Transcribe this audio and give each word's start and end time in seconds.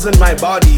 Cells 0.00 0.14
in 0.14 0.20
my 0.20 0.34
body 0.34 0.69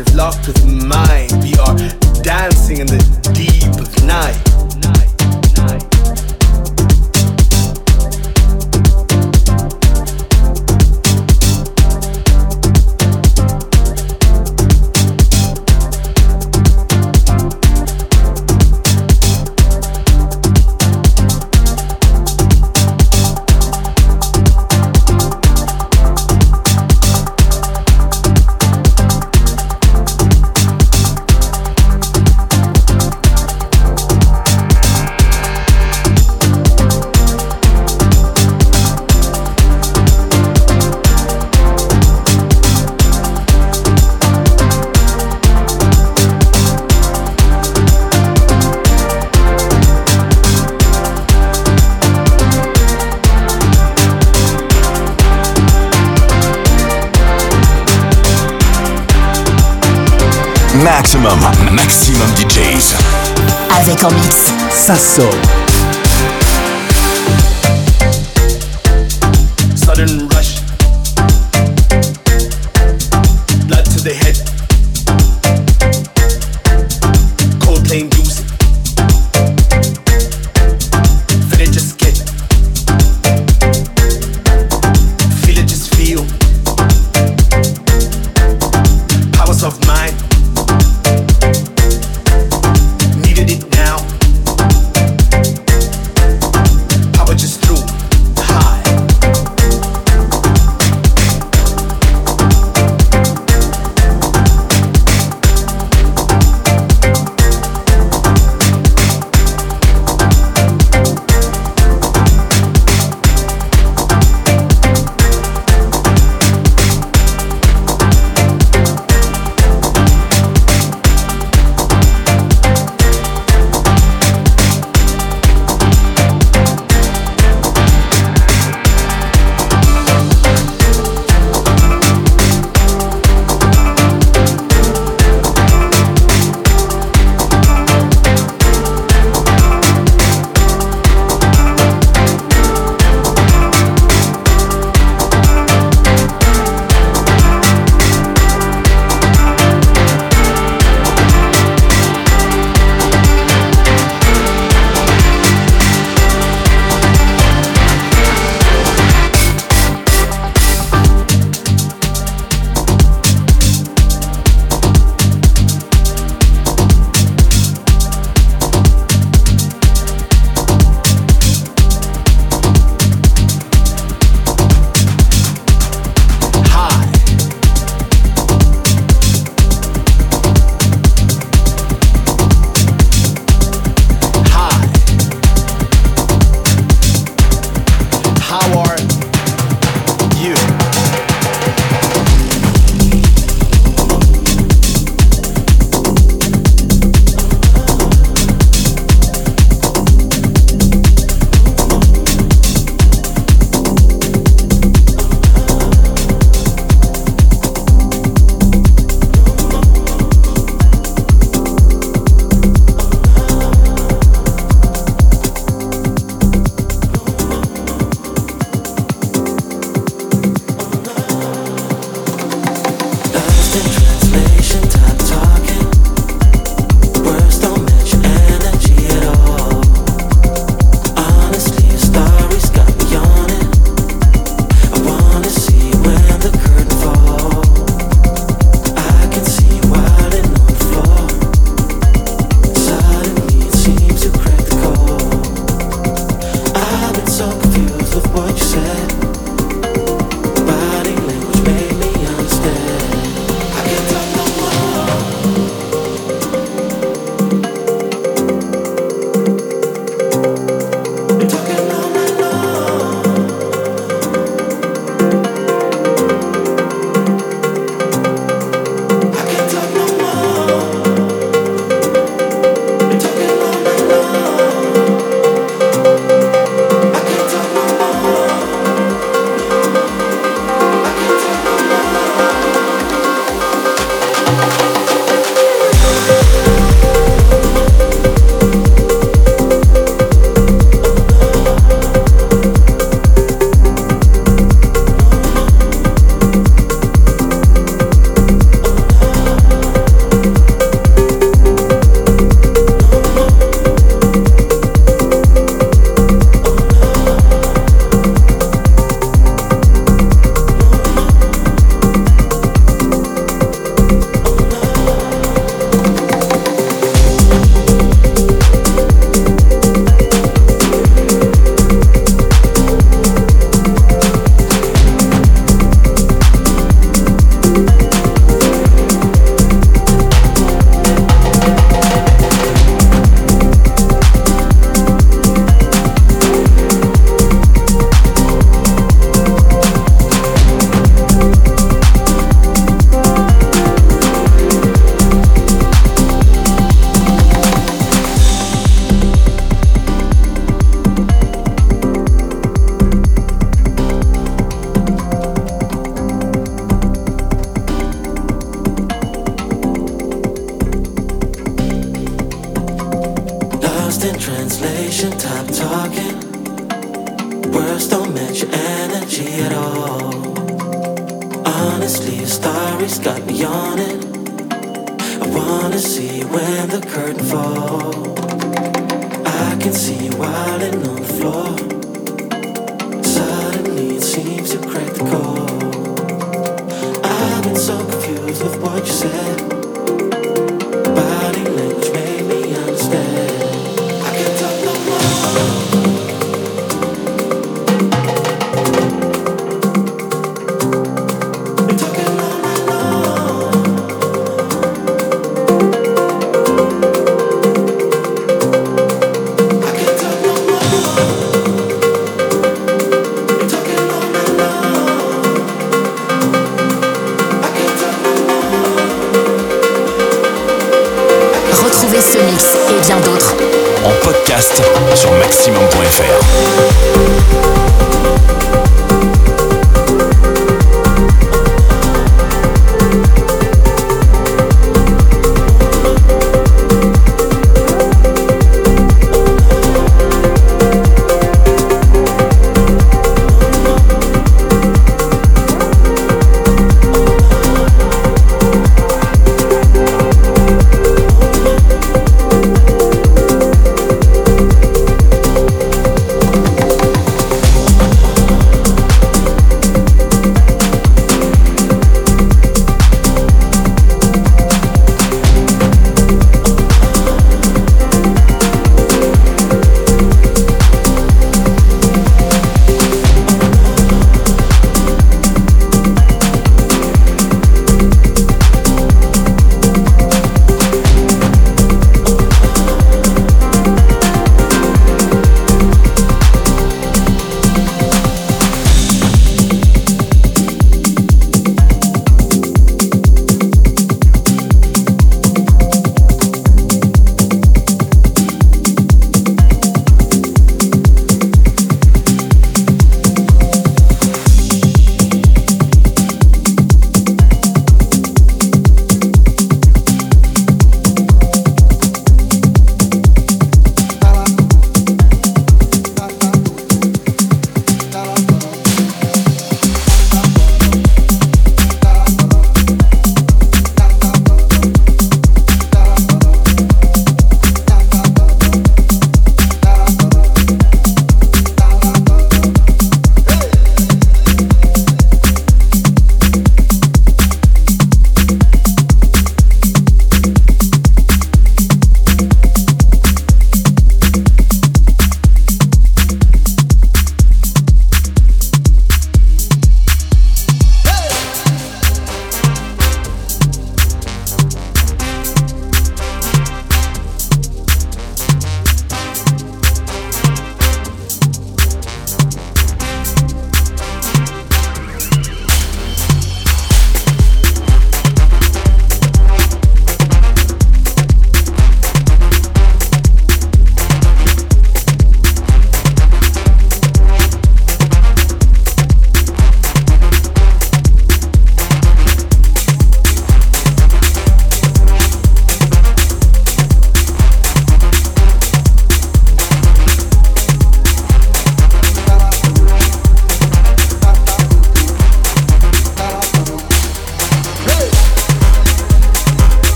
of 0.00 0.14
locked 0.14 0.46
with 0.46 0.64
mine. 0.64 1.28
We 1.40 1.54
are 1.54 1.76
dancing 2.22 2.78
in 2.78 2.86
the 2.86 3.17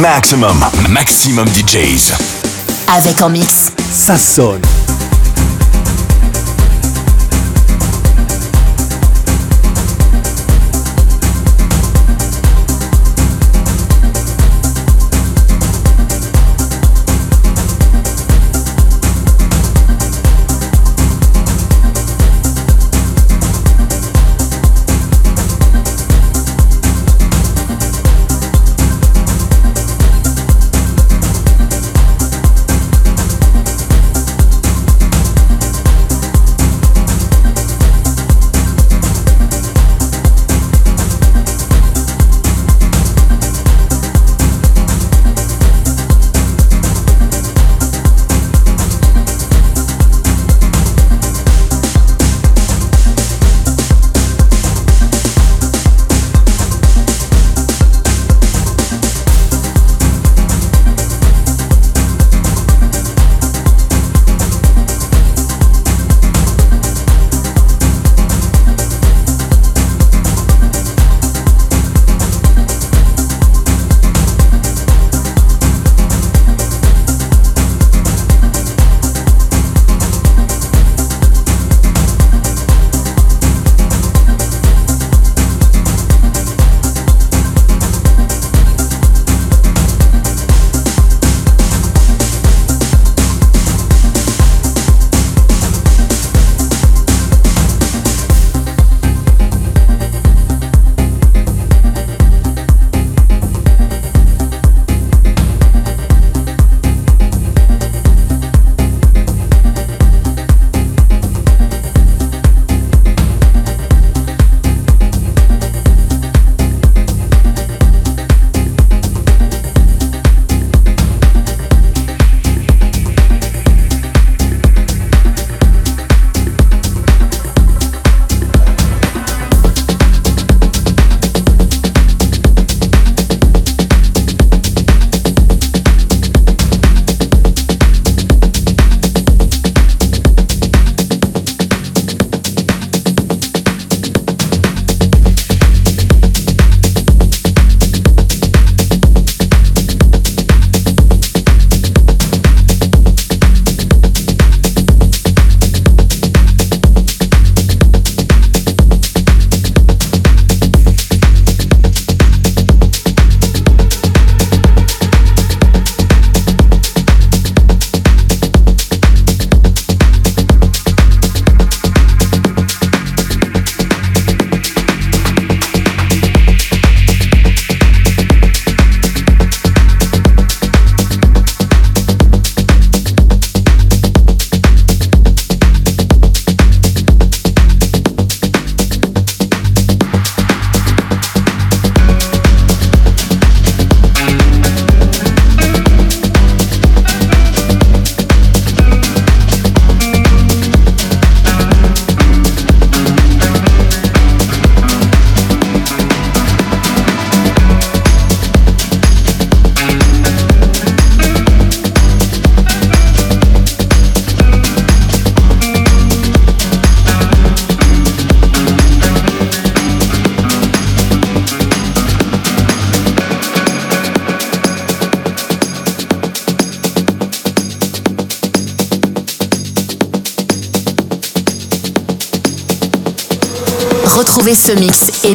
Maximum, 0.00 0.64
maximum 0.90 1.48
DJs. 1.48 2.12
Avec 2.96 3.20
en 3.20 3.30
mix. 3.30 3.72
Ça 3.90 4.16
sonne. 4.16 4.62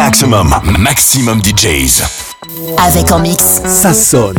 Maximum, 0.00 0.54
maximum 0.78 1.40
DJs. 1.42 2.02
Avec 2.76 3.10
en 3.12 3.18
mix. 3.18 3.62
Ça 3.64 3.94
sonne. 3.94 4.36